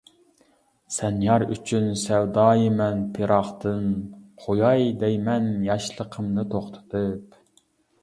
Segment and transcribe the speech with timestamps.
[0.95, 3.87] سەن يار ئۈچۈن سەۋدايىمەن پىراقتىن،
[4.47, 7.43] قوياي دەيمەن ياشلىقىمنى توختىتىپ.